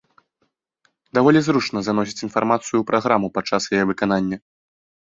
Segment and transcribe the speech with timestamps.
[1.17, 4.37] Даволі зручна заносіць інфармацыю ў праграму падчас яе выканання.